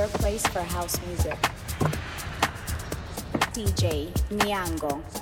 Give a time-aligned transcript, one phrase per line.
[0.00, 1.36] your place for house music.
[3.52, 5.19] DJ Niango.